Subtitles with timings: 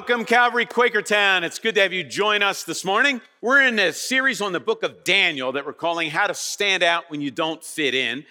[0.00, 1.42] welcome, Calvary Quakertown.
[1.42, 3.20] It's good to have you join us this morning.
[3.42, 6.82] We're in a series on the book of Daniel that we're calling How to Stand
[6.82, 8.24] Out When You Don't Fit In.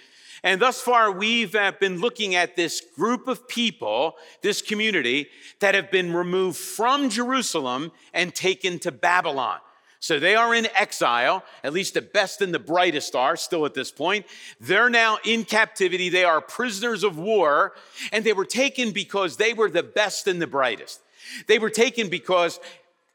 [0.44, 5.28] And thus far, we've uh, been looking at this group of people, this community,
[5.60, 9.60] that have been removed from Jerusalem and taken to Babylon.
[10.00, 13.76] So they are in exile, at least the best and the brightest are still at
[13.76, 14.26] this point.
[14.60, 16.10] They're now in captivity.
[16.10, 17.74] They are prisoners of war,
[18.12, 21.02] and they were taken because they were the best and the brightest.
[21.48, 22.60] They were taken because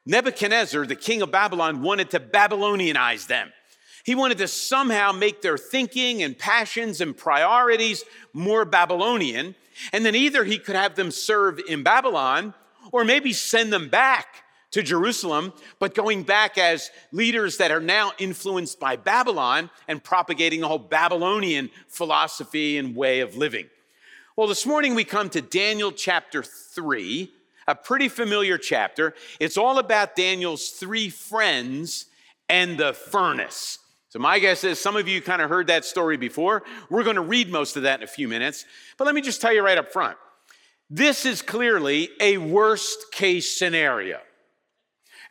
[0.07, 3.53] Nebuchadnezzar, the king of Babylon, wanted to Babylonianize them.
[4.05, 8.05] He wanted to somehow make their thinking and passions and priorities
[8.35, 9.55] more Babylonian.
[9.93, 12.53] And then either he could have them serve in Babylon
[12.93, 18.13] or maybe send them back to Jerusalem, but going back as leaders that are now
[18.19, 23.67] influenced by Babylon and propagating the whole Babylonian philosophy and way of living.
[24.37, 27.33] Well, this morning we come to Daniel chapter 3,
[27.67, 29.15] a pretty familiar chapter.
[29.41, 32.07] It's all about Daniel's three friends
[32.49, 33.79] and the furnace.
[34.09, 36.63] So, my guess is some of you kind of heard that story before.
[36.89, 38.65] We're going to read most of that in a few minutes.
[38.97, 40.17] But let me just tell you right up front
[40.91, 44.21] this is clearly a worst case scenario.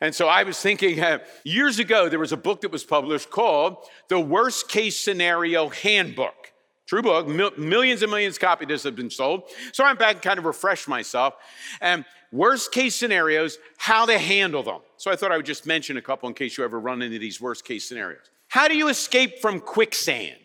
[0.00, 3.30] And so I was thinking uh, years ago, there was a book that was published
[3.30, 6.52] called The Worst Case Scenario Handbook.
[6.86, 9.44] True book, mil- millions and millions of copies have been sold.
[9.72, 11.34] So I'm back and kind of refresh myself.
[11.80, 12.04] And
[12.34, 14.80] worst case scenarios, how to handle them.
[14.96, 17.18] So I thought I would just mention a couple in case you ever run into
[17.18, 18.30] these worst case scenarios.
[18.48, 20.36] How do you escape from quicksand?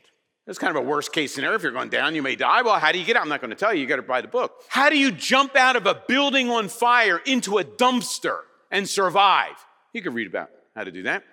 [0.45, 1.55] That's kind of a worst case scenario.
[1.55, 2.63] If you're going down, you may die.
[2.63, 3.21] Well, how do you get out?
[3.21, 3.81] I'm not going to tell you.
[3.81, 4.63] You got to buy the book.
[4.67, 8.39] How do you jump out of a building on fire into a dumpster?
[8.71, 9.65] and survive.
[9.93, 11.23] You can read about how to do that.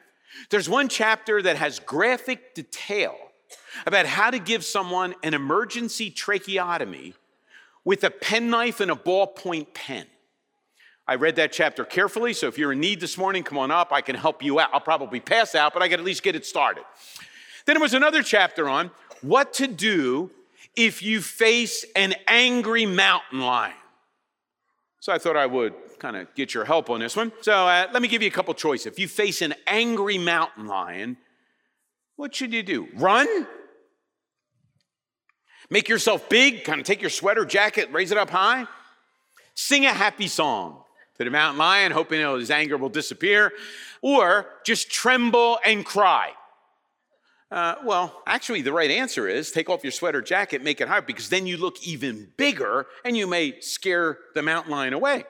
[0.51, 3.17] There's one chapter that has graphic detail
[3.87, 7.15] about how to give someone an emergency tracheotomy
[7.85, 10.07] with a penknife and a ballpoint pen.
[11.09, 13.93] I read that chapter carefully, so if you're in need this morning, come on up.
[13.93, 14.71] I can help you out.
[14.73, 16.83] I'll probably pass out, but I can at least get it started.
[17.65, 18.91] Then there was another chapter on
[19.23, 20.31] what to do
[20.75, 23.75] if you face an angry mountain lion.
[24.99, 27.31] So I thought I would kind of get your help on this one.
[27.41, 28.87] So uh, let me give you a couple choices.
[28.87, 31.19] If you face an angry mountain lion,
[32.17, 32.89] what should you do?
[32.95, 33.47] Run?
[35.71, 38.67] Make yourself big, kind of take your sweater jacket, raise it up high.
[39.55, 40.83] Sing a happy song
[41.19, 43.53] to the mountain lion, hoping his anger will disappear.
[44.03, 46.33] Or just tremble and cry.
[47.51, 51.01] Uh, well, actually, the right answer is take off your sweater jacket, make it higher,
[51.01, 55.25] because then you look even bigger and you may scare the mountain lion away.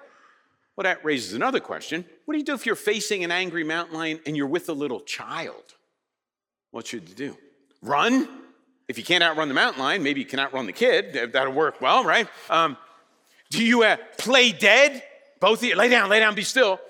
[0.77, 2.05] Well, that raises another question.
[2.25, 4.73] What do you do if you're facing an angry mountain lion and you're with a
[4.73, 5.75] little child?
[6.71, 7.37] What should you do?
[7.83, 8.29] Run?
[8.89, 11.33] If you can't outrun the mountain lion, maybe you can outrun the kid.
[11.33, 12.29] That'll work well, right?
[12.49, 12.77] Um,
[13.51, 15.03] do you uh, play dead?
[15.41, 16.81] Both of you, lay down, lay down, be still.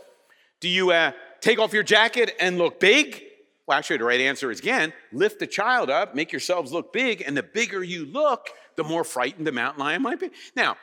[0.60, 3.22] Do you uh, take off your jacket and look big?
[3.66, 7.22] Well, actually, the right answer is again, lift the child up, make yourselves look big,
[7.26, 10.30] and the bigger you look, the more frightened the mountain lion might be.
[10.54, 10.76] Now,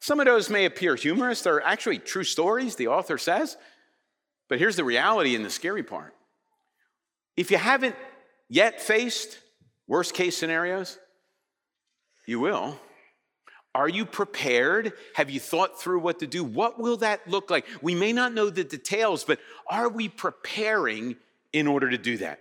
[0.00, 1.42] some of those may appear humorous.
[1.42, 3.56] They're actually true stories, the author says.
[4.48, 6.14] But here's the reality and the scary part.
[7.36, 7.96] If you haven't
[8.48, 9.38] yet faced
[9.86, 10.98] worst case scenarios,
[12.26, 12.78] you will.
[13.74, 14.92] Are you prepared?
[15.14, 16.44] Have you thought through what to do?
[16.44, 17.66] What will that look like?
[17.80, 21.16] We may not know the details, but are we preparing
[21.52, 22.40] in order to do that?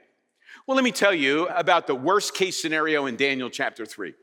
[0.68, 4.14] Well, let me tell you about the worst case scenario in Daniel chapter 3.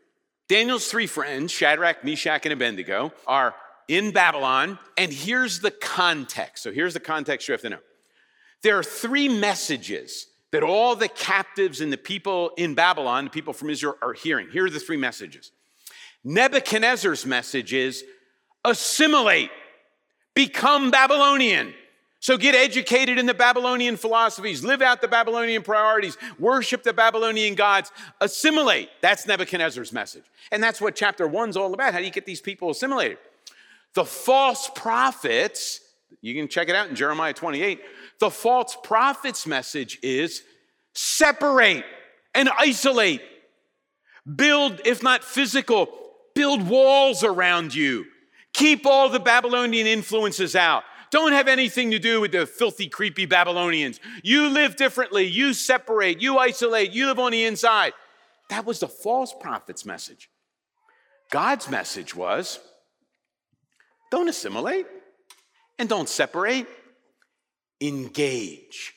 [0.48, 3.54] Daniel's three friends, Shadrach, Meshach, and Abednego, are
[3.86, 6.62] in Babylon, and here's the context.
[6.62, 7.80] So here's the context you have to know.
[8.62, 13.52] There are three messages that all the captives and the people in Babylon, the people
[13.52, 14.48] from Israel, are hearing.
[14.50, 15.52] Here are the three messages.
[16.28, 18.04] Nebuchadnezzar's message is
[18.62, 19.48] assimilate,
[20.34, 21.72] become Babylonian.
[22.20, 27.54] So get educated in the Babylonian philosophies, live out the Babylonian priorities, worship the Babylonian
[27.54, 27.90] gods,
[28.20, 28.90] assimilate.
[29.00, 30.24] That's Nebuchadnezzar's message.
[30.52, 31.94] And that's what chapter one's all about.
[31.94, 33.16] How do you get these people assimilated?
[33.94, 35.80] The false prophets,
[36.20, 37.80] you can check it out in Jeremiah 28.
[38.18, 40.42] The false prophets' message is
[40.92, 41.86] separate
[42.34, 43.22] and isolate.
[44.36, 45.88] Build, if not physical,
[46.38, 48.06] build walls around you.
[48.52, 53.26] Keep all the Babylonian influences out don't have anything to do with the filthy, creepy
[53.26, 54.00] Babylonians.
[54.22, 55.24] You live differently.
[55.24, 56.20] You separate.
[56.20, 56.92] You isolate.
[56.92, 57.94] You live on the inside.
[58.50, 60.30] That was the false prophet's message.
[61.30, 62.58] God's message was
[64.10, 64.86] don't assimilate
[65.78, 66.66] and don't separate.
[67.80, 68.94] Engage.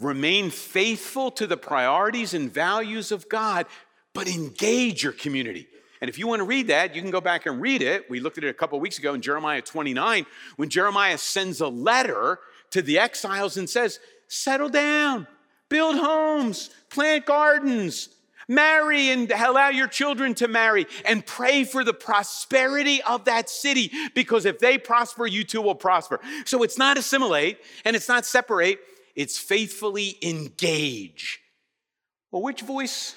[0.00, 3.66] Remain faithful to the priorities and values of God,
[4.12, 5.66] but engage your community.
[6.00, 8.10] And if you want to read that, you can go back and read it.
[8.10, 10.26] We looked at it a couple weeks ago in Jeremiah 29
[10.56, 12.38] when Jeremiah sends a letter
[12.70, 15.26] to the exiles and says, Settle down,
[15.68, 18.08] build homes, plant gardens,
[18.48, 23.90] marry and allow your children to marry, and pray for the prosperity of that city
[24.14, 26.20] because if they prosper, you too will prosper.
[26.44, 28.80] So it's not assimilate and it's not separate,
[29.14, 31.40] it's faithfully engage.
[32.30, 33.14] Well, which voice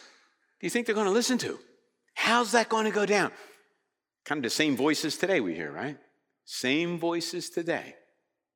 [0.60, 1.60] do you think they're going to listen to?
[2.18, 3.32] How's that going to go down?
[4.26, 5.98] Kind of the same voices today we hear, right?
[6.46, 7.96] Same voices today.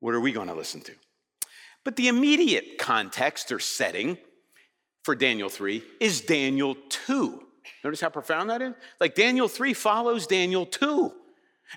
[0.00, 0.92] What are we going to listen to?
[1.84, 4.18] But the immediate context or setting
[5.04, 7.40] for Daniel 3 is Daniel 2.
[7.84, 8.74] Notice how profound that is?
[9.00, 11.12] Like Daniel 3 follows Daniel 2.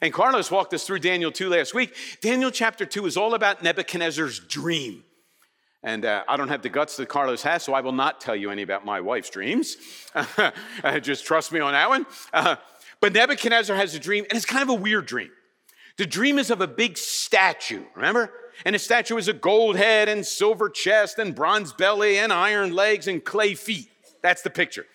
[0.02, 1.96] And Carlos walked us through Daniel 2 last week.
[2.20, 5.04] Daniel chapter 2 is all about Nebuchadnezzar's dream.
[5.86, 8.36] And uh, I don't have the guts that Carlos has, so I will not tell
[8.36, 9.78] you any about my wife's dreams.
[11.02, 12.08] Just trust me on that one.
[12.34, 12.56] Uh,
[13.00, 15.30] but Nebuchadnezzar has a dream, and it's kind of a weird dream.
[15.98, 18.32] The dream is of a big statue, remember?
[18.66, 22.74] And the statue is a gold head and silver chest and bronze belly and iron
[22.74, 23.88] legs and clay feet.
[24.24, 24.88] That's the picture.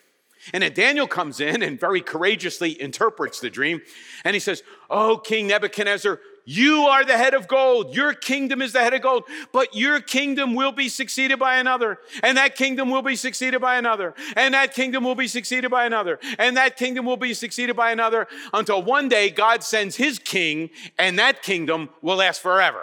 [0.53, 3.81] And then Daniel comes in and very courageously interprets the dream.
[4.25, 6.19] And he says, Oh, King Nebuchadnezzar,
[6.51, 7.95] you are the head of gold.
[7.95, 12.01] Your kingdom is the head of gold, but your kingdom will be succeeded by another.
[12.25, 14.15] And that kingdom will be succeeded by another.
[14.35, 16.19] And that kingdom will be succeeded by another.
[16.41, 20.71] And that kingdom will be succeeded by another until one day God sends his king
[20.99, 22.83] and that kingdom will last forever.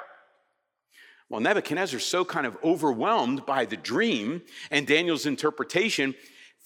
[1.27, 6.15] Well, Nebuchadnezzar's so kind of overwhelmed by the dream and Daniel's interpretation.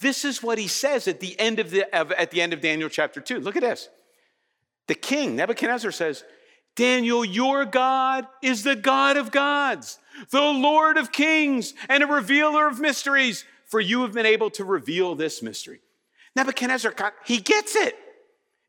[0.01, 2.89] This is what he says at the end of, the, at the end of Daniel
[2.89, 3.39] chapter 2.
[3.39, 3.89] Look at this.
[4.85, 6.23] The king, Nebuchadnezzar says,
[6.81, 9.99] Daniel, your God is the God of gods,
[10.31, 14.65] the Lord of kings, and a revealer of mysteries, for you have been able to
[14.65, 15.79] reveal this mystery.
[16.35, 17.93] Nebuchadnezzar, he gets it.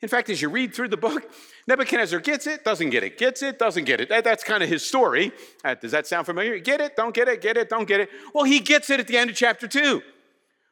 [0.03, 1.23] In fact, as you read through the book,
[1.67, 4.11] Nebuchadnezzar gets it, doesn't get it, gets it, doesn't get it.
[4.11, 5.33] That, that's kind of his story.
[5.65, 6.59] Uh, does that sound familiar?
[6.59, 8.11] Get it, don't get it, get it, don't get it.
[8.35, 10.03] Well, he gets it at the end of chapter two.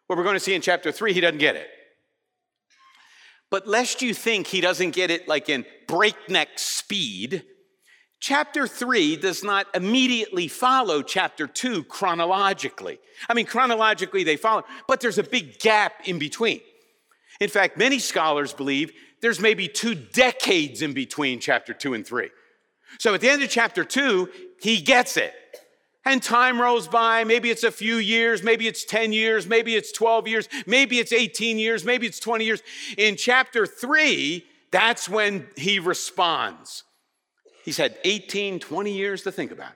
[0.08, 1.70] What we're going to see in chapter three, he doesn't get it.
[3.50, 7.44] But lest you think he doesn't get it like in breakneck speed,
[8.20, 13.00] chapter 3 does not immediately follow chapter 2 chronologically.
[13.28, 16.60] I mean, chronologically they follow, but there's a big gap in between.
[17.40, 22.30] In fact, many scholars believe there's maybe two decades in between chapter 2 and 3.
[22.98, 24.28] So at the end of chapter 2,
[24.60, 25.34] he gets it.
[26.04, 27.24] And time rolls by.
[27.24, 31.12] Maybe it's a few years, maybe it's 10 years, maybe it's 12 years, maybe it's
[31.12, 32.62] 18 years, maybe it's 20 years.
[32.96, 36.84] In chapter three, that's when he responds.
[37.64, 39.72] He's had 18, 20 years to think about.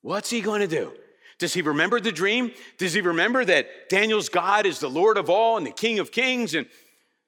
[0.00, 0.92] What's he going to do?
[1.38, 2.52] Does he remember the dream?
[2.78, 6.10] Does he remember that Daniel's God is the Lord of all and the King of
[6.10, 6.54] kings?
[6.54, 6.66] And,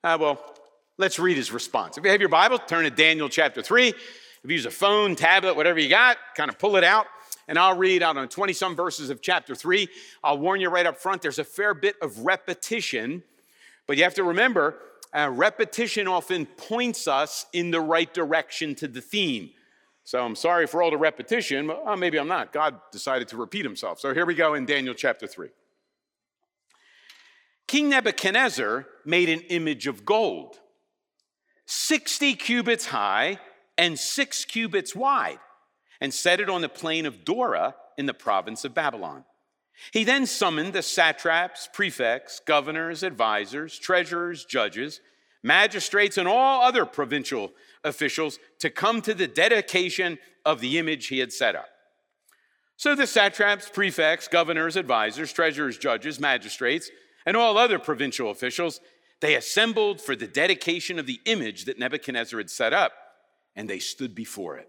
[0.02, 0.40] uh, well,
[0.98, 1.98] let's read his response.
[1.98, 3.88] If you have your Bible, turn to Daniel chapter 3.
[3.88, 3.96] If
[4.44, 7.06] you use a phone, tablet, whatever you got, kind of pull it out
[7.48, 9.88] and I'll read out on 20 some verses of chapter 3.
[10.22, 13.22] I'll warn you right up front, there's a fair bit of repetition,
[13.86, 14.76] but you have to remember,
[15.12, 19.50] uh, repetition often points us in the right direction to the theme.
[20.04, 22.52] So I'm sorry for all the repetition, but oh, maybe I'm not.
[22.52, 24.00] God decided to repeat himself.
[24.00, 25.48] So here we go in Daniel chapter 3.
[27.66, 30.58] King Nebuchadnezzar made an image of gold,
[31.66, 33.38] 60 cubits high
[33.78, 35.38] and six cubits wide
[36.04, 39.24] and set it on the plain of Dura in the province of Babylon.
[39.90, 45.00] He then summoned the satraps, prefects, governors, advisors, treasurers, judges,
[45.42, 47.52] magistrates, and all other provincial
[47.84, 51.70] officials to come to the dedication of the image he had set up.
[52.76, 56.90] So the satraps, prefects, governors, advisors, treasurers, judges, magistrates,
[57.24, 58.78] and all other provincial officials,
[59.22, 62.92] they assembled for the dedication of the image that Nebuchadnezzar had set up,
[63.56, 64.68] and they stood before it.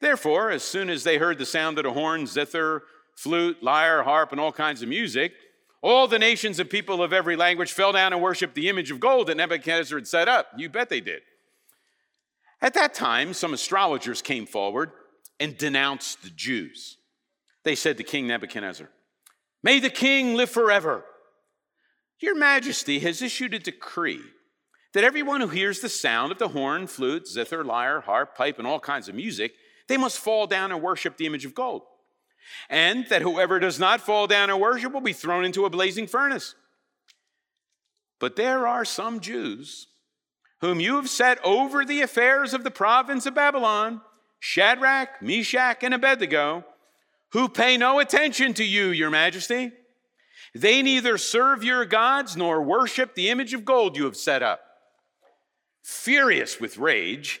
[0.00, 2.82] Therefore, as soon as they heard the sound of the horn, zither,
[3.14, 5.32] flute, lyre, harp, and all kinds of music,
[5.82, 9.00] all the nations and people of every language fell down and worshiped the image of
[9.00, 10.48] gold that Nebuchadnezzar had set up.
[10.56, 11.22] You bet they did.
[12.62, 14.92] At that time, some astrologers came forward
[15.38, 16.98] and denounced the Jews.
[17.62, 18.88] They said to King Nebuchadnezzar,
[19.62, 21.04] May the king live forever.
[22.18, 24.20] Your majesty has issued a decree
[24.92, 28.66] that everyone who hears the sound of the horn, flute, zither, lyre, harp, pipe, and
[28.66, 29.52] all kinds of music,
[29.90, 31.82] they must fall down and worship the image of gold.
[32.68, 36.06] And that whoever does not fall down and worship will be thrown into a blazing
[36.06, 36.54] furnace.
[38.20, 39.88] But there are some Jews
[40.60, 44.00] whom you have set over the affairs of the province of Babylon,
[44.38, 46.64] Shadrach, Meshach, and Abednego,
[47.32, 49.72] who pay no attention to you, your majesty.
[50.54, 54.60] They neither serve your gods nor worship the image of gold you have set up.
[55.82, 57.40] Furious with rage,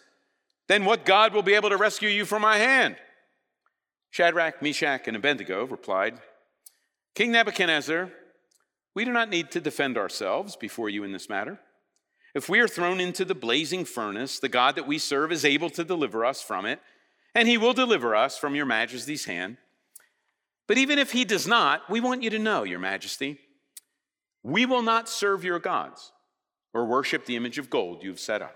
[0.71, 2.95] Then what God will be able to rescue you from my hand?
[4.09, 6.17] Shadrach, Meshach, and Abednego replied,
[7.13, 8.09] King Nebuchadnezzar,
[8.95, 11.59] we do not need to defend ourselves before you in this matter.
[12.33, 15.69] If we are thrown into the blazing furnace, the God that we serve is able
[15.71, 16.79] to deliver us from it,
[17.35, 19.57] and he will deliver us from your majesty's hand.
[20.67, 23.41] But even if he does not, we want you to know, your majesty,
[24.41, 26.13] we will not serve your gods
[26.73, 28.55] or worship the image of gold you've set up.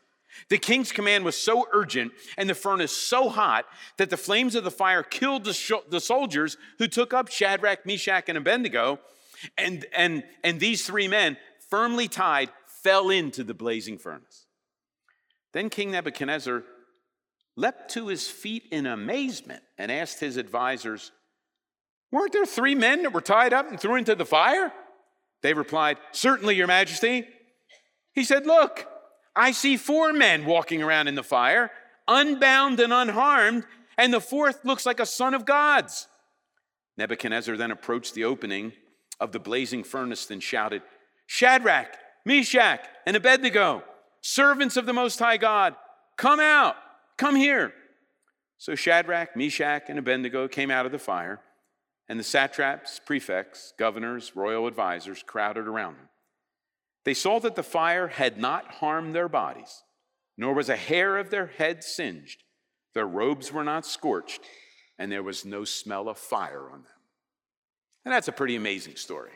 [0.49, 3.65] The king's command was so urgent and the furnace so hot
[3.97, 7.85] that the flames of the fire killed the, sh- the soldiers who took up Shadrach,
[7.85, 8.99] Meshach, and Abednego.
[9.57, 11.37] And, and, and these three men,
[11.69, 14.45] firmly tied, fell into the blazing furnace.
[15.53, 16.63] Then King Nebuchadnezzar
[17.55, 21.11] leapt to his feet in amazement and asked his advisors,
[22.11, 24.71] Weren't there three men that were tied up and thrown into the fire?
[25.41, 27.27] They replied, Certainly, Your Majesty.
[28.13, 28.87] He said, Look,
[29.35, 31.71] I see four men walking around in the fire,
[32.07, 33.65] unbound and unharmed,
[33.97, 36.07] and the fourth looks like a son of God's.
[36.97, 38.73] Nebuchadnezzar then approached the opening
[39.19, 40.81] of the blazing furnace and shouted,
[41.27, 43.83] Shadrach, Meshach, and Abednego,
[44.21, 45.75] servants of the Most High God,
[46.17, 46.75] come out,
[47.17, 47.73] come here.
[48.57, 51.39] So Shadrach, Meshach, and Abednego came out of the fire,
[52.09, 56.09] and the satraps, prefects, governors, royal advisers crowded around them.
[57.03, 59.83] They saw that the fire had not harmed their bodies,
[60.37, 62.43] nor was a hair of their head singed.
[62.93, 64.41] Their robes were not scorched,
[64.99, 66.91] and there was no smell of fire on them.
[68.05, 69.31] And that's a pretty amazing story.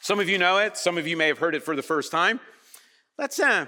[0.00, 2.10] Some of you know it, some of you may have heard it for the first
[2.10, 2.40] time.
[3.18, 3.66] Let's uh,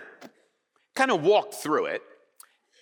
[0.95, 2.03] kind of walk through it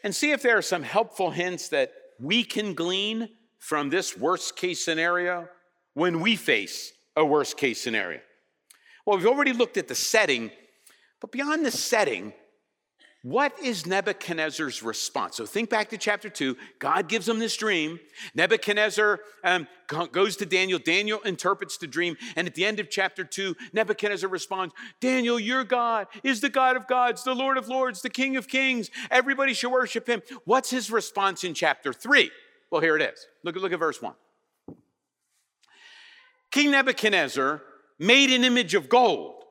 [0.05, 4.57] and see if there are some helpful hints that we can glean from this worst
[4.57, 5.49] case scenario
[5.95, 8.21] when we face a worst case scenario.
[9.07, 10.51] Well, we've already looked at the setting,
[11.21, 12.33] but beyond the setting,
[13.23, 15.37] what is Nebuchadnezzar's response?
[15.37, 16.57] So think back to chapter two.
[16.79, 18.01] God gives him this dream.
[18.35, 19.69] Nebuchadnezzar um,
[20.11, 20.79] goes to Daniel.
[20.79, 22.17] Daniel interprets the dream.
[22.35, 26.77] And at the end of chapter two, Nebuchadnezzar responds Daniel, your God is the God
[26.77, 28.91] of gods, the Lord of lords, the King of kings.
[29.11, 30.23] Everybody should worship him.
[30.47, 32.31] What's his response in chapter three?
[32.71, 33.27] Well, here it is.
[33.45, 34.15] Look, look at verse one.
[36.51, 37.63] King Nebuchadnezzar
[38.01, 39.45] made an image of gold,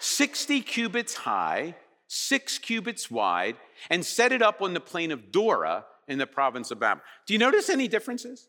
[0.00, 1.76] 60 cubits high,
[2.08, 3.56] six cubits wide,
[3.90, 7.04] and set it up on the plain of Dura in the province of Babylon.
[7.26, 8.48] Do you notice any differences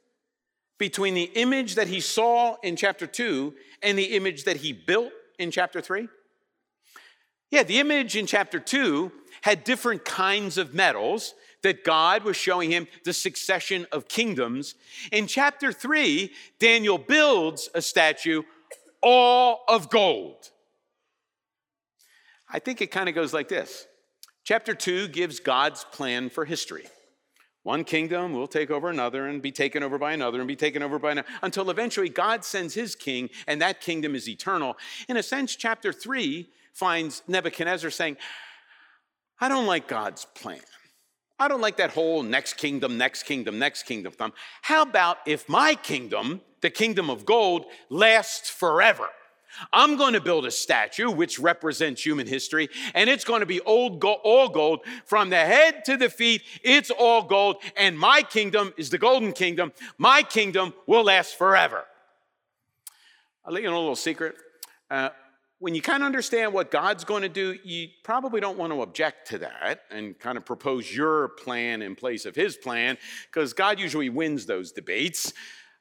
[0.78, 5.12] between the image that he saw in chapter 2 and the image that he built
[5.38, 6.08] in chapter 3?
[7.52, 11.34] Yeah, the image in chapter 2 had different kinds of metals
[11.64, 14.76] that God was showing him the succession of kingdoms.
[15.12, 18.44] In chapter 3, Daniel builds a statue
[19.02, 20.52] all of gold.
[22.50, 23.88] I think it kind of goes like this
[24.44, 26.86] Chapter 2 gives God's plan for history.
[27.64, 30.84] One kingdom will take over another and be taken over by another and be taken
[30.84, 34.78] over by another until eventually God sends his king and that kingdom is eternal.
[35.10, 38.18] In a sense, chapter 3 finds Nebuchadnezzar saying,
[39.42, 40.60] I don't like God's plan.
[41.38, 44.34] I don't like that whole next kingdom, next kingdom, next kingdom thumb.
[44.62, 49.08] How about if my kingdom, the kingdom of gold, lasts forever?
[49.72, 53.62] I'm going to build a statue which represents human history, and it's going to be
[53.62, 56.42] old all gold from the head to the feet.
[56.64, 59.72] It's all gold, and my kingdom is the golden kingdom.
[59.98, 61.86] My kingdom will last forever.
[63.46, 64.36] I'll let you know a little secret.
[64.90, 65.10] Uh,
[65.60, 68.82] when you kind of understand what God's going to do, you probably don't want to
[68.82, 72.98] object to that and kind of propose your plan in place of his plan,
[73.32, 75.34] because God usually wins those debates.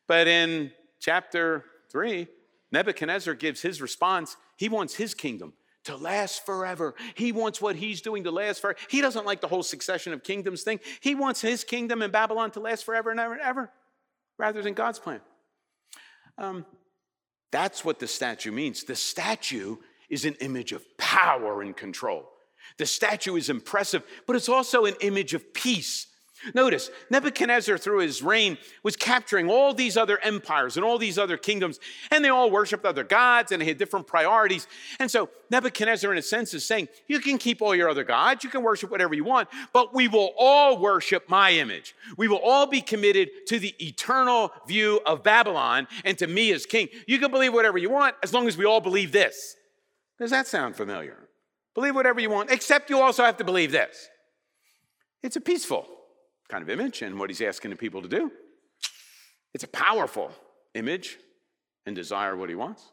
[0.07, 2.29] But in chapter 3,
[2.71, 4.37] Nebuchadnezzar gives his response.
[4.57, 5.55] He wants his kingdom
[5.85, 6.95] to last forever.
[7.15, 8.79] He wants what he's doing to last forever.
[8.89, 10.81] He doesn't like the whole succession of kingdoms thing.
[11.01, 13.71] He wants his kingdom in Babylon to last forever and ever and ever,
[14.39, 15.21] rather than God's plan.
[16.39, 16.65] Um,
[17.55, 18.83] that's what the statue means.
[18.83, 19.77] The statue
[20.11, 22.29] is an image of power and control.
[22.79, 26.09] The statue is impressive, but it's also an image of peace
[26.53, 31.37] Notice, Nebuchadnezzar, through his reign, was capturing all these other empires and all these other
[31.37, 31.79] kingdoms,
[32.11, 34.67] and they all worshiped other gods and they had different priorities.
[34.99, 38.45] And so, Nebuchadnezzar, in a sense, is saying, You can keep all your other gods,
[38.45, 41.95] you can worship whatever you want, but we will all worship my image.
[42.17, 46.67] We will all be committed to the eternal view of Babylon and to me as
[46.67, 46.89] king.
[47.07, 49.57] You can believe whatever you want as long as we all believe this.
[50.19, 51.29] Does that sound familiar?
[51.75, 54.09] Believe whatever you want, except you also have to believe this.
[55.23, 55.89] It's a peaceful
[56.55, 58.31] kind of image and what he's asking the people to do.
[59.55, 60.31] It's a powerful
[60.75, 61.19] image
[61.85, 62.93] and desire what he wants.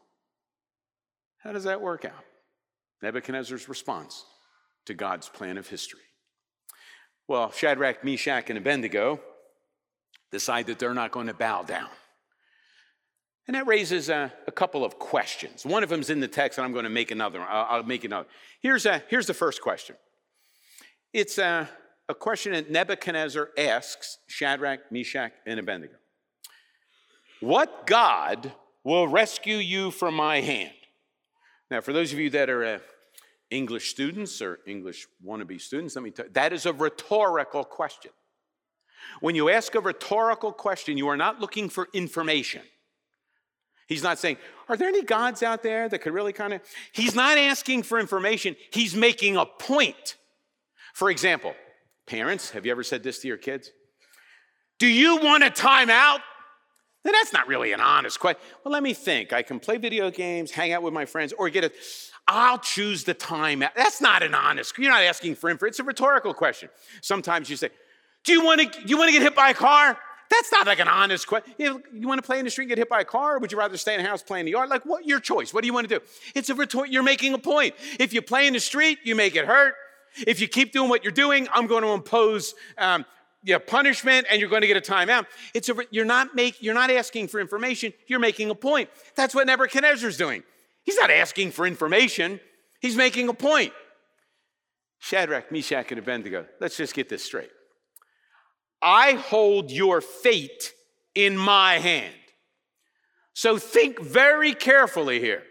[1.44, 2.24] How does that work out?
[3.02, 4.24] Nebuchadnezzar's response
[4.86, 6.00] to God's plan of history.
[7.28, 9.20] Well, Shadrach, Meshach, and Abednego
[10.32, 11.88] decide that they're not going to bow down.
[13.46, 15.64] And that raises a, a, couple of questions.
[15.64, 17.40] One of them's in the text, and I'm going to make another.
[17.40, 18.26] I'll, I'll make another.
[18.60, 19.94] Here's, a, here's the first question.
[21.12, 21.66] It's uh,
[22.12, 25.94] a question that Nebuchadnezzar asks Shadrach, Meshach, and Abednego
[27.40, 28.52] What God
[28.84, 30.74] will rescue you from my hand?
[31.70, 32.78] Now, for those of you that are uh,
[33.50, 38.12] English students or English wannabe students, let me tell you, that is a rhetorical question.
[39.20, 42.62] When you ask a rhetorical question, you are not looking for information.
[43.88, 44.36] He's not saying,
[44.68, 46.60] Are there any gods out there that could really kind of.
[46.92, 50.16] He's not asking for information, he's making a point.
[50.92, 51.54] For example,
[52.12, 53.70] Parents, have you ever said this to your kids?
[54.78, 56.18] Do you want a timeout?
[57.06, 58.42] Now, that's not really an honest question.
[58.62, 59.32] Well, let me think.
[59.32, 61.72] I can play video games, hang out with my friends, or get a.
[62.28, 63.70] I'll choose the timeout.
[63.74, 64.76] That's not an honest.
[64.76, 65.64] You're not asking for info.
[65.64, 66.68] It's a rhetorical question.
[67.00, 67.70] Sometimes you say,
[68.24, 68.86] "Do you want to?
[68.86, 69.96] You want to get hit by a car?"
[70.28, 71.54] That's not like an honest question.
[71.56, 73.52] You, want to play in the street and get hit by a car, or would
[73.52, 74.68] you rather stay in the house play in the yard?
[74.68, 75.06] Like, what?
[75.06, 75.54] Your choice.
[75.54, 76.04] What do you want to do?
[76.34, 76.92] It's a rhetorical.
[76.92, 77.74] You're making a point.
[77.98, 79.76] If you play in the street, you may get hurt.
[80.26, 83.04] If you keep doing what you're doing, I'm going to impose um,
[83.44, 85.26] yeah, punishment and you're going to get a timeout.
[85.54, 88.88] It's a, you're, not make, you're not asking for information, you're making a point.
[89.16, 90.42] That's what Nebuchadnezzar's doing.
[90.84, 92.40] He's not asking for information,
[92.80, 93.72] he's making a point.
[94.98, 97.50] Shadrach, Meshach, and Abednego, let's just get this straight.
[98.80, 100.72] I hold your fate
[101.14, 102.14] in my hand.
[103.34, 105.42] So think very carefully here.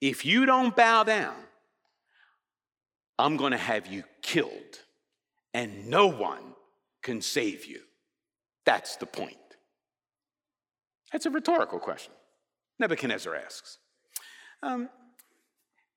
[0.00, 1.34] If you don't bow down,
[3.20, 4.80] I'm going to have you killed,
[5.54, 6.54] and no one
[7.02, 7.80] can save you.
[8.64, 9.36] That's the point.
[11.12, 12.12] That's a rhetorical question.
[12.78, 13.78] Nebuchadnezzar asks.
[14.62, 14.88] Um,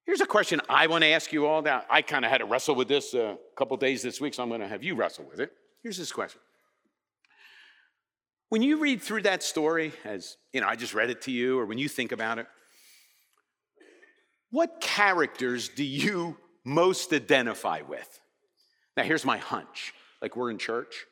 [0.05, 1.61] here's a question I want to ask you all.
[1.61, 4.43] Now, I kind of had to wrestle with this a couple days this week, so
[4.43, 5.51] I'm going to have you wrestle with it.
[5.81, 6.41] Here's this question.
[8.49, 11.59] When you read through that story, as you know, I just read it to you,
[11.59, 12.47] or when you think about it,
[14.51, 18.19] what characters do you most identify with.
[18.95, 21.05] Now, here's my hunch like we're in church.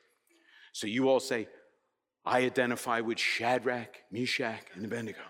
[0.72, 1.48] So you all say,
[2.24, 5.20] I identify with Shadrach, Meshach, and Abednego.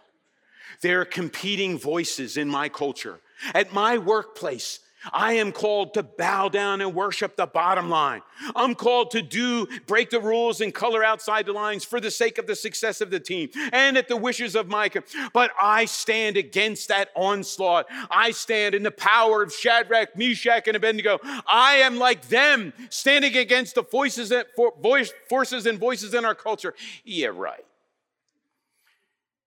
[0.83, 3.21] There are competing voices in my culture.
[3.55, 4.81] At my workplace,
[5.13, 8.23] I am called to bow down and worship the bottom line.
[8.55, 12.39] I'm called to do, break the rules and color outside the lines for the sake
[12.39, 14.91] of the success of the team and at the wishes of my.
[15.33, 17.87] But I stand against that onslaught.
[18.11, 21.19] I stand in the power of Shadrach, Meshach, and Abednego.
[21.47, 26.25] I am like them, standing against the voices and, for, voice, forces and voices in
[26.25, 26.75] our culture.
[27.05, 27.65] Yeah, right.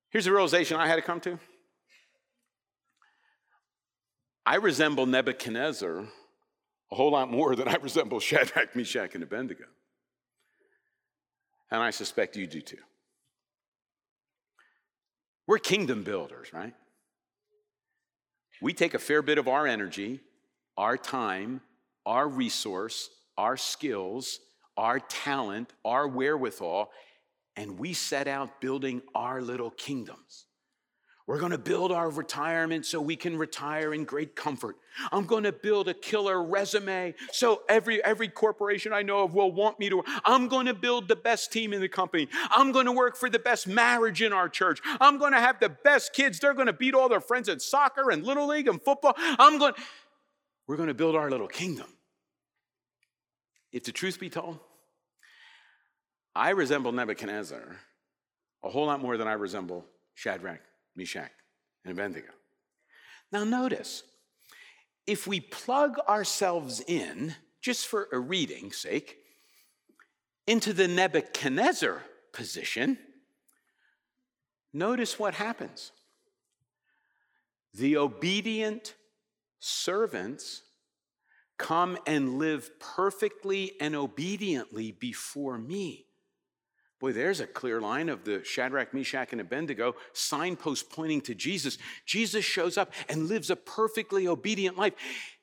[0.09, 1.37] Here's the realization I had to come to.
[4.45, 6.05] I resemble Nebuchadnezzar
[6.91, 9.65] a whole lot more than I resemble Shadrach, Meshach, and Abednego.
[11.71, 12.77] And I suspect you do too.
[15.47, 16.73] We're kingdom builders, right?
[18.61, 20.21] We take a fair bit of our energy,
[20.77, 21.61] our time,
[22.05, 24.39] our resource, our skills,
[24.77, 26.91] our talent, our wherewithal,
[27.55, 30.44] and we set out building our little kingdoms.
[31.27, 34.77] We're going to build our retirement so we can retire in great comfort.
[35.11, 39.51] I'm going to build a killer resume so every every corporation I know of will
[39.51, 40.03] want me to.
[40.23, 42.27] I'm going to build the best team in the company.
[42.51, 44.79] I'm going to work for the best marriage in our church.
[45.01, 46.39] I'm going to have the best kids.
[46.39, 49.13] They're going to beat all their friends in soccer and little league and football.
[49.17, 49.73] I'm going
[50.67, 51.87] We're going to build our little kingdom.
[53.71, 54.59] If the truth be told,
[56.35, 57.77] I resemble Nebuchadnezzar
[58.63, 60.61] a whole lot more than I resemble Shadrach
[60.95, 61.31] Meshach,
[61.83, 62.31] and Abednego.
[63.31, 64.03] Now, notice,
[65.07, 69.17] if we plug ourselves in, just for a reading's sake,
[70.47, 72.03] into the Nebuchadnezzar
[72.33, 72.97] position,
[74.73, 75.91] notice what happens.
[77.73, 78.95] The obedient
[79.59, 80.61] servants
[81.57, 86.05] come and live perfectly and obediently before me.
[87.05, 91.77] Boy, there's a clear line of the Shadrach, Meshach, and Abednego signpost pointing to Jesus.
[92.07, 94.95] Jesus shows up and lives a perfectly obedient life,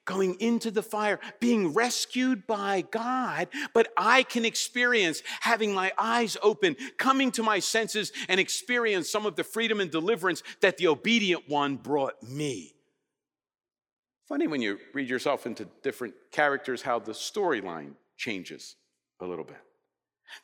[0.04, 3.46] going into the fire, being rescued by God.
[3.74, 9.24] But I can experience having my eyes open, coming to my senses, and experience some
[9.24, 12.74] of the freedom and deliverance that the obedient one brought me.
[14.26, 18.74] Funny when you read yourself into different characters how the storyline changes
[19.20, 19.58] a little bit.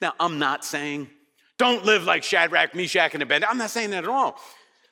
[0.01, 1.11] Now, I'm not saying
[1.59, 3.51] don't live like Shadrach, Meshach, and Abednego.
[3.51, 4.38] I'm not saying that at all.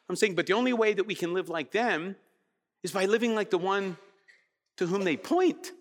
[0.09, 2.17] I'm saying, but the only way that we can live like them
[2.83, 3.97] is by living like the one
[4.77, 5.73] to whom they point.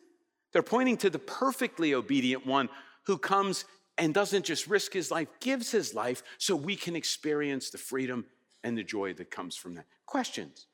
[0.53, 2.69] They're pointing to the perfectly obedient one
[3.05, 3.65] who comes
[3.97, 8.25] and doesn't just risk his life, gives his life so we can experience the freedom
[8.63, 9.85] and the joy that comes from that.
[10.05, 10.67] Questions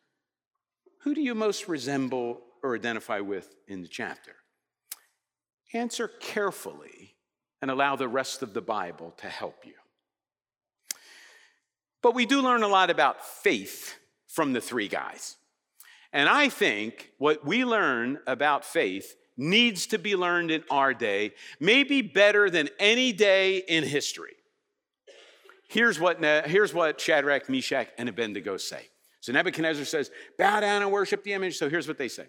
[1.01, 4.35] Who do you most resemble or identify with in the chapter?
[5.73, 7.15] Answer carefully
[7.61, 9.73] and allow the rest of the Bible to help you.
[12.01, 13.97] But we do learn a lot about faith
[14.27, 15.35] from the three guys.
[16.13, 21.33] And I think what we learn about faith needs to be learned in our day,
[21.59, 24.35] maybe better than any day in history.
[25.69, 28.87] Here's what, here's what Shadrach, Meshach, and Abednego say.
[29.21, 31.57] So Nebuchadnezzar says, Bow down and worship the image.
[31.57, 32.25] So here's what they say.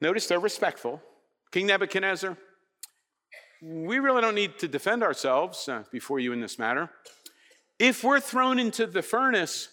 [0.00, 1.02] Notice they're respectful.
[1.50, 2.36] King Nebuchadnezzar,
[3.66, 6.90] we really don't need to defend ourselves uh, before you in this matter.
[7.78, 9.68] If we're thrown into the furnace,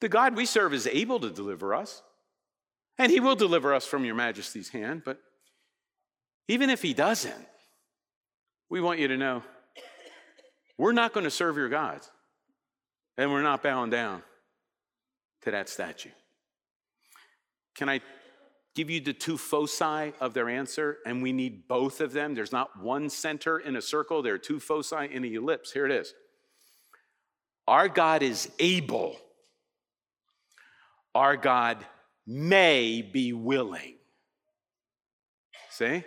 [0.00, 2.02] the God we serve is able to deliver us,
[2.98, 5.02] and he will deliver us from your majesty's hand.
[5.04, 5.18] But
[6.46, 7.34] even if he doesn't,
[8.70, 9.42] we want you to know
[10.78, 12.08] we're not going to serve your gods,
[13.18, 14.22] and we're not bowing down
[15.42, 16.10] to that statue.
[17.74, 18.00] Can I
[18.76, 22.34] give you the two foci of their answer, and we need both of them.
[22.34, 25.72] There's not one center in a circle, there are two foci in a ellipse.
[25.72, 26.14] Here it is.
[27.66, 29.16] Our God is able,
[31.14, 31.84] our God
[32.26, 33.94] may be willing.
[35.70, 36.04] See?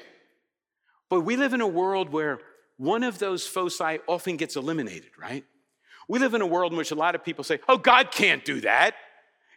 [1.10, 2.40] But we live in a world where
[2.78, 5.44] one of those foci often gets eliminated, right?
[6.08, 8.46] We live in a world in which a lot of people say, oh, God can't
[8.46, 8.96] do that.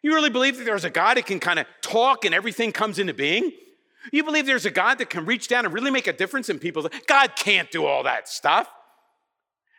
[0.03, 2.99] You really believe that there's a God that can kind of talk and everything comes
[2.99, 3.53] into being?
[4.13, 6.59] You believe there's a God that can reach down and really make a difference in
[6.59, 6.89] people?
[7.07, 8.69] God can't do all that stuff.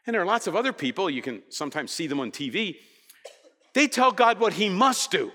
[0.08, 2.78] And there are lots of other people, you can sometimes see them on TV,
[3.74, 5.32] they tell God what He must do.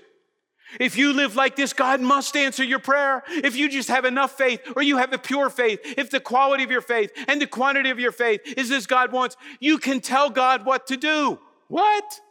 [0.79, 3.23] If you live like this, God must answer your prayer.
[3.27, 6.63] If you just have enough faith or you have a pure faith, if the quality
[6.63, 9.99] of your faith and the quantity of your faith is as God wants, you can
[9.99, 11.39] tell God what to do.
[11.69, 12.21] What?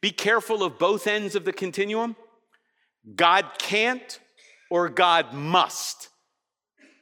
[0.00, 2.16] Be careful of both ends of the continuum.
[3.14, 4.20] God can't
[4.70, 6.08] or God must.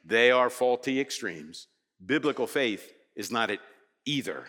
[0.05, 1.67] They are faulty extremes.
[2.03, 3.59] Biblical faith is not at
[4.05, 4.45] either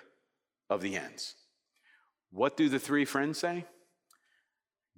[0.69, 1.35] of the ends.
[2.33, 3.67] What do the three friends say?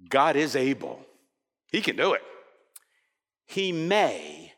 [0.09, 1.05] God is able,
[1.71, 2.21] He can do it.
[3.45, 4.53] He may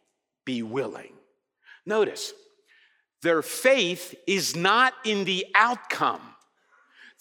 [0.45, 1.13] be willing.
[1.85, 2.33] Notice,
[3.21, 6.21] their faith is not in the outcome.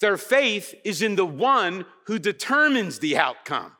[0.01, 3.71] Their faith is in the one who determines the outcome.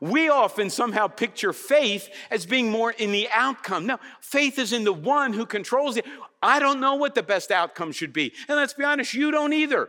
[0.00, 3.86] We often somehow picture faith as being more in the outcome.
[3.86, 6.04] No, faith is in the one who controls it.
[6.42, 8.32] I don't know what the best outcome should be.
[8.48, 9.88] And let's be honest, you don't either.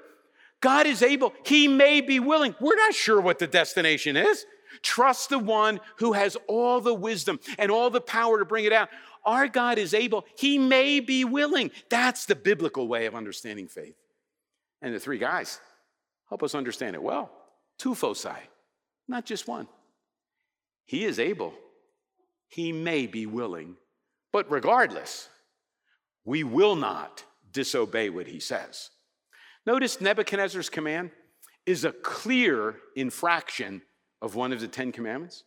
[0.62, 2.56] God is able, He may be willing.
[2.62, 4.46] We're not sure what the destination is.
[4.82, 8.74] Trust the one who has all the wisdom and all the power to bring it
[8.74, 8.90] out.
[9.26, 11.72] Our God is able, He may be willing.
[11.90, 13.96] That's the biblical way of understanding faith.
[14.84, 15.60] And the three guys
[16.30, 17.32] help us understand it well.
[17.80, 18.30] Two foci,
[19.08, 19.68] not just one.
[20.86, 21.54] He is able,
[22.50, 23.78] he may be willing,
[24.32, 25.30] but regardless,
[26.26, 28.90] we will not disobey what he says.
[29.66, 31.12] Notice Nebuchadnezzar's command
[31.66, 33.82] is a clear infraction
[34.22, 35.44] of one of the Ten Commandments.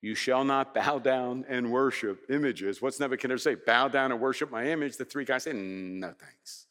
[0.00, 2.80] You shall not bow down and worship images.
[2.80, 3.60] What's Nebuchadnezzar say?
[3.66, 4.96] Bow down and worship my image.
[4.96, 6.66] The three guys say, mm, No thanks.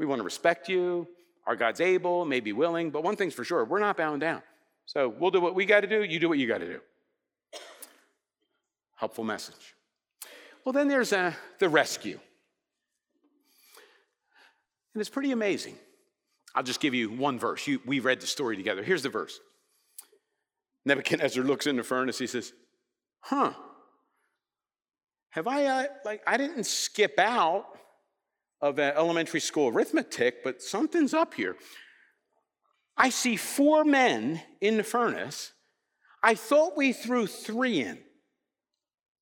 [0.00, 1.06] We want to respect you.
[1.46, 4.42] Our God's able, may be willing, but one thing's for sure we're not bowing down.
[4.86, 6.02] So we'll do what we got to do.
[6.02, 6.80] You do what you got to do.
[8.96, 9.74] Helpful message.
[10.64, 12.18] Well, then there's uh, the rescue.
[14.94, 15.76] And it's pretty amazing.
[16.54, 17.66] I'll just give you one verse.
[17.66, 18.82] You, we read the story together.
[18.82, 19.38] Here's the verse
[20.86, 22.18] Nebuchadnezzar looks in the furnace.
[22.18, 22.54] He says,
[23.20, 23.52] Huh,
[25.28, 27.66] have I, uh, like, I didn't skip out
[28.60, 31.56] of elementary school arithmetic, but something's up here.
[32.96, 35.52] I see four men in the furnace.
[36.22, 37.98] I thought we threw three in.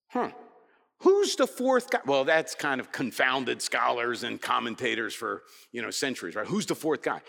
[0.08, 0.30] Huh.
[1.02, 2.00] Who's the fourth guy?
[2.04, 6.46] Well, that's kind of confounded scholars and commentators for, you know, centuries, right?
[6.46, 7.20] Who's the fourth guy?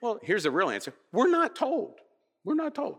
[0.00, 0.92] Well, here's the real answer.
[1.12, 1.94] We're not told.
[2.44, 2.98] We're not told.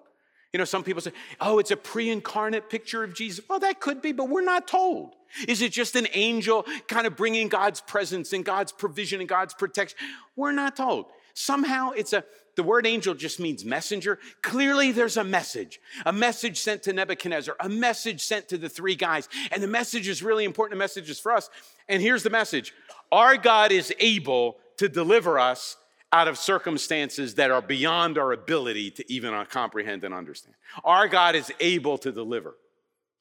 [0.52, 3.46] You know, some people say, oh, it's a pre incarnate picture of Jesus.
[3.50, 5.14] Well, that could be, but we're not told.
[5.48, 9.54] Is it just an angel kind of bringing God's presence and God's provision and God's
[9.54, 9.98] protection?
[10.36, 11.08] We're not told.
[11.34, 12.24] Somehow it's a,
[12.56, 14.20] the word angel just means messenger.
[14.42, 18.96] Clearly there's a message, a message sent to Nebuchadnezzar, a message sent to the three
[18.96, 19.30] guys.
[19.52, 20.78] And the message is really important.
[20.78, 21.50] The message is for us.
[21.88, 22.74] And here's the message
[23.12, 25.78] Our God is able to deliver us
[26.12, 30.56] out of circumstances that are beyond our ability to even comprehend and understand.
[30.84, 32.56] Our God is able to deliver.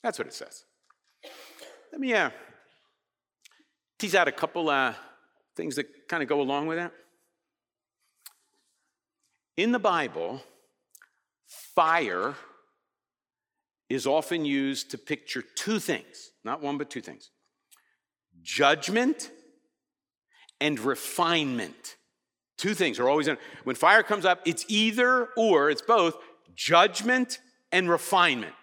[0.02, 0.64] That's what it says.
[1.92, 2.30] Let me uh,
[3.98, 4.94] tease out a couple uh,
[5.56, 6.92] things that kind of go along with that.
[9.56, 10.42] In the Bible,
[11.46, 12.34] fire
[13.88, 17.30] is often used to picture two things, not one, but two things
[18.42, 19.30] judgment
[20.60, 21.96] and refinement.
[22.56, 23.38] Two things are always in.
[23.64, 26.16] When fire comes up, it's either or, it's both
[26.54, 27.38] judgment
[27.72, 28.54] and refinement.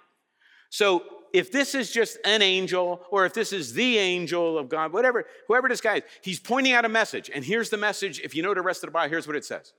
[0.69, 1.03] So
[1.35, 5.25] if this is just an angel, or if this is the angel of God, whatever,
[5.47, 7.29] whoever this guy is, he's pointing out a message.
[7.33, 8.21] And here's the message.
[8.21, 9.73] If you know the rest of the Bible, here's what it says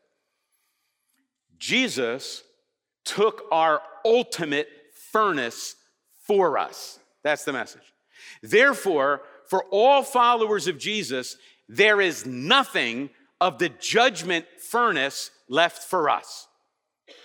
[1.58, 2.42] Jesus
[3.06, 4.68] took our ultimate
[5.10, 5.76] furnace
[6.26, 6.98] for us.
[7.22, 7.94] That's the message.
[8.42, 11.38] Therefore, for all followers of Jesus,
[11.68, 13.08] there is nothing
[13.40, 16.48] of the judgment furnace left for us.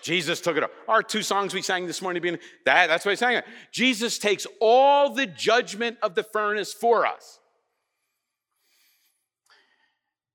[0.01, 0.71] Jesus took it up.
[0.87, 3.41] Our two songs we sang this morning, being that, that's what I sang.
[3.71, 7.39] Jesus takes all the judgment of the furnace for us.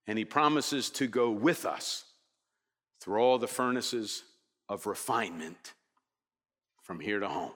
[0.08, 2.04] And he promises to go with us
[3.00, 4.22] through all the furnaces
[4.68, 5.74] of refinement
[6.82, 7.52] from here to home.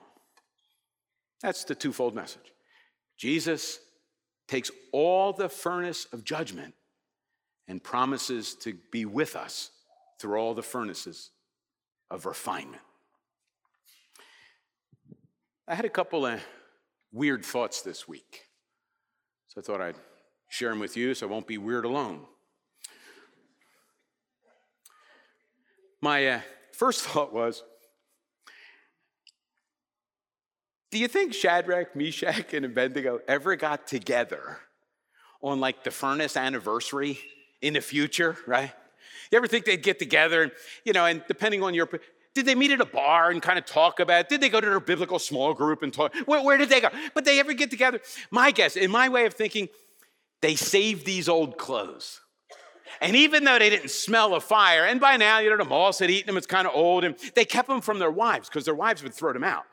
[1.41, 2.53] That's the twofold message.
[3.17, 3.79] Jesus
[4.47, 6.73] takes all the furnace of judgment
[7.67, 9.71] and promises to be with us
[10.19, 11.31] through all the furnaces
[12.11, 12.83] of refinement.
[15.67, 16.41] I had a couple of
[17.13, 18.41] weird thoughts this week.
[19.47, 19.95] So I thought I'd
[20.49, 22.25] share them with you so I won't be weird alone.
[26.01, 26.41] My uh,
[26.73, 27.63] first thought was
[30.91, 34.57] Do you think Shadrach, Meshach, and Abednego ever got together
[35.41, 37.17] on like the furnace anniversary
[37.61, 38.73] in the future, right?
[39.31, 40.51] You ever think they'd get together and,
[40.83, 41.89] you know, and depending on your,
[42.35, 44.29] did they meet at a bar and kind of talk about it?
[44.29, 46.13] Did they go to their biblical small group and talk?
[46.25, 46.89] Where, where did they go?
[47.13, 48.01] But they ever get together?
[48.29, 49.69] My guess, in my way of thinking,
[50.41, 52.19] they saved these old clothes.
[52.99, 55.99] And even though they didn't smell of fire, and by now, you know, the moths
[55.99, 58.65] had eaten them, it's kind of old, and they kept them from their wives because
[58.65, 59.63] their wives would throw them out.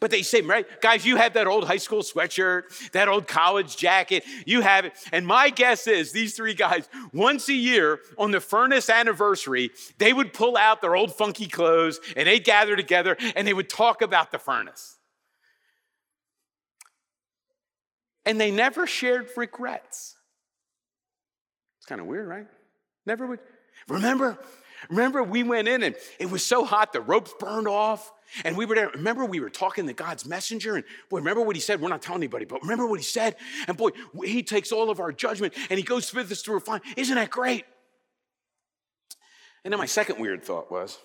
[0.00, 3.76] But they say, right, guys, you have that old high school sweatshirt, that old college
[3.76, 4.92] jacket, you have it.
[5.12, 10.12] And my guess is these three guys, once a year on the furnace anniversary, they
[10.12, 14.02] would pull out their old funky clothes and they'd gather together and they would talk
[14.02, 14.96] about the furnace.
[18.24, 20.16] And they never shared regrets.
[21.78, 22.46] It's kind of weird, right?
[23.06, 23.40] Never would.
[23.88, 24.38] Remember,
[24.90, 28.12] remember we went in and it was so hot, the ropes burned off.
[28.44, 28.90] And we were there.
[28.90, 31.80] Remember, we were talking to God's messenger, and boy, remember what he said?
[31.80, 33.36] We're not telling anybody, but remember what he said?
[33.66, 33.90] And boy,
[34.24, 36.80] he takes all of our judgment and he goes with us to refine.
[36.96, 37.64] Isn't that great?
[39.64, 40.98] And then my second weird thought was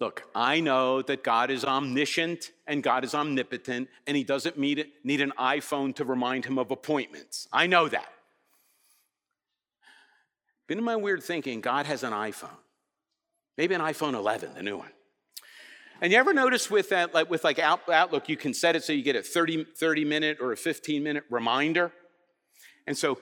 [0.00, 4.86] look, I know that God is omniscient and God is omnipotent, and he doesn't need,
[5.04, 7.46] need an iPhone to remind him of appointments.
[7.52, 8.10] I know that.
[10.66, 12.48] But in my weird thinking, God has an iPhone,
[13.58, 14.90] maybe an iPhone 11, the new one.
[16.00, 18.92] And you ever notice with that, like with like Outlook, you can set it so
[18.92, 21.92] you get a 30, 30 minute or a 15 minute reminder.
[22.86, 23.18] And so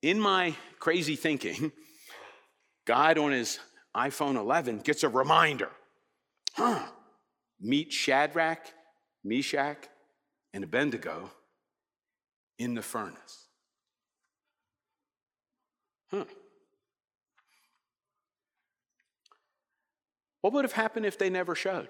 [0.00, 1.72] in my crazy thinking,
[2.86, 3.58] God on his
[3.96, 5.70] iPhone 11 gets a reminder.
[6.54, 6.86] Huh.
[7.60, 8.72] Meet Shadrach,
[9.24, 9.88] Meshach,
[10.54, 11.30] and Abednego
[12.58, 13.48] in the furnace.
[16.10, 16.24] Huh.
[20.40, 21.88] What would have happened if they never showed?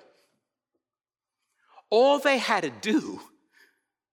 [1.90, 3.20] All they had to do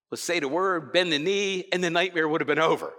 [0.09, 2.93] was say the word, bend the knee, and the nightmare would have been over.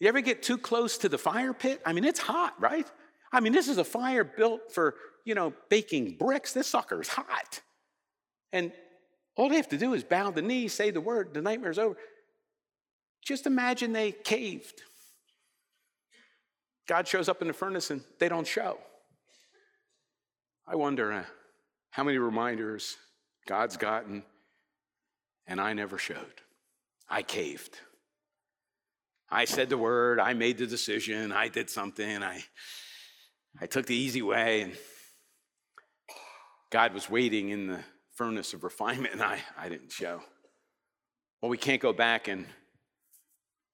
[0.00, 1.80] You ever get too close to the fire pit?
[1.84, 2.86] I mean, it's hot, right?
[3.32, 6.52] I mean, this is a fire built for, you know, baking bricks.
[6.52, 7.60] This sucker is hot.
[8.52, 8.72] And
[9.36, 11.96] all they have to do is bow the knee, say the word, the nightmare's over.
[13.22, 14.82] Just imagine they caved.
[16.86, 18.78] God shows up in the furnace and they don't show.
[20.70, 21.24] I wonder uh,
[21.90, 22.98] how many reminders
[23.46, 24.22] God's gotten
[25.46, 26.42] and I never showed.
[27.08, 27.78] I caved.
[29.30, 32.44] I said the word, I made the decision, I did something, I,
[33.60, 34.72] I took the easy way, and
[36.70, 37.80] God was waiting in the
[38.14, 40.20] furnace of refinement, and I, I didn't show.
[41.40, 42.46] Well, we can't go back and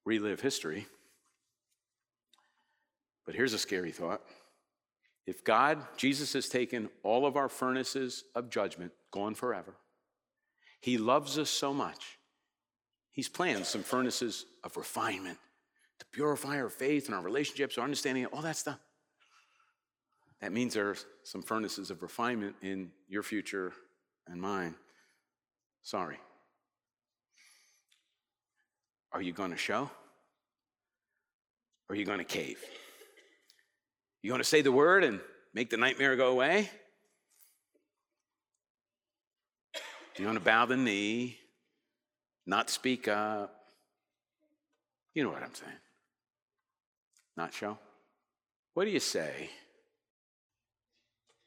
[0.05, 0.87] relive history.
[3.25, 4.21] But here's a scary thought.
[5.25, 9.75] If God, Jesus has taken all of our furnaces of judgment, gone forever,
[10.81, 12.17] He loves us so much,
[13.11, 15.39] He's planned some furnaces of refinement
[15.99, 18.79] to purify our faith and our relationships, our understanding, all that stuff.
[20.41, 23.73] That means there are some furnaces of refinement in your future
[24.27, 24.75] and mine.
[25.81, 26.17] Sorry.
[29.11, 29.89] Are you going to show?
[31.87, 32.59] Or are you going to cave?
[34.25, 35.19] You want to say the word and
[35.53, 36.67] make the nightmare go away?
[40.15, 41.37] Do You want to bow the knee,
[42.47, 43.55] not speak up?
[45.13, 45.77] You know what I'm saying.
[47.37, 47.77] Not show?
[48.73, 49.51] What do you say?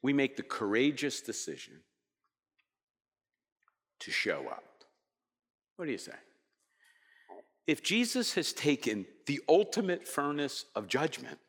[0.00, 1.80] We make the courageous decision
[3.98, 4.62] to show up.
[5.74, 6.14] What do you say?
[7.66, 11.40] If Jesus has taken the ultimate furnace of judgment,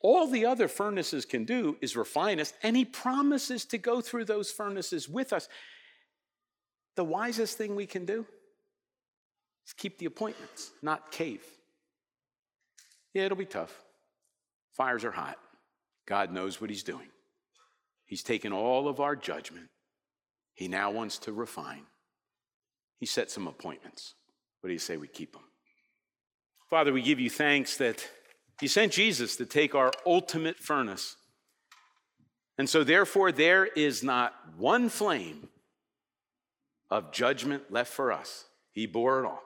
[0.00, 4.26] all the other furnaces can do is refine us, and he promises to go through
[4.26, 5.48] those furnaces with us.
[6.96, 8.26] The wisest thing we can do
[9.66, 11.42] is keep the appointments, not cave.
[13.14, 13.74] Yeah, it'll be tough.
[14.76, 15.38] Fires are hot.
[16.06, 17.08] God knows what he's doing.
[18.06, 19.68] He's taken all of our judgment
[20.58, 21.84] he now wants to refine.
[22.98, 24.14] He set some appointments.
[24.60, 25.44] What do you say we keep them?
[26.68, 28.04] Father, we give you thanks that
[28.60, 31.16] you sent Jesus to take our ultimate furnace.
[32.58, 35.48] And so, therefore, there is not one flame
[36.90, 38.46] of judgment left for us.
[38.72, 39.42] He bore it all.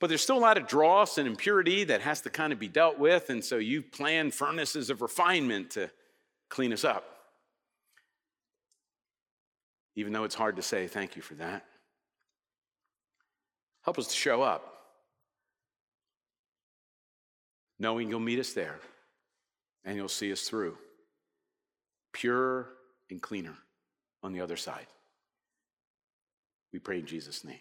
[0.00, 2.68] But there's still a lot of dross and impurity that has to kind of be
[2.68, 3.30] dealt with.
[3.30, 5.90] And so, you plan furnaces of refinement to
[6.48, 7.18] clean us up
[9.98, 11.64] even though it's hard to say thank you for that.
[13.82, 14.77] Help us to show up,
[17.78, 18.78] knowing you'll meet us there
[19.84, 20.76] and you'll see us through,
[22.12, 22.68] pure
[23.10, 23.56] and cleaner
[24.22, 24.86] on the other side.
[26.72, 27.60] We pray in Jesus' name.